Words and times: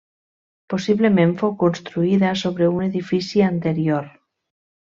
Possiblement 0.73 1.35
fou 1.43 1.53
construïda 1.65 2.33
sobre 2.45 2.71
un 2.73 2.83
edifici 2.89 3.47
anterior. 3.53 4.13